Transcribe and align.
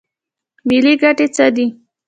ملي 0.67 0.93
ګټې 1.01 1.25
څه 1.35 1.45
دي؟ 1.55 1.65